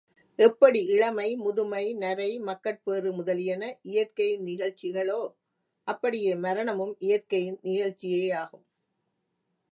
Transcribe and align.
எப்படி 0.39 0.79
இளமை, 0.85 1.35
முதுமை, 1.35 1.93
நரை 1.93 2.39
மக்கட்பேறு 2.39 3.11
முதலியன 3.11 3.63
இயற்கையின் 3.81 4.43
நிகழ்ச்சிகளோ 4.43 5.19
அப்படியே 5.87 6.35
மரணமும் 6.35 6.95
இயற்கையின் 6.99 7.59
நிகழ்ச்சியேயாகும். 7.63 8.65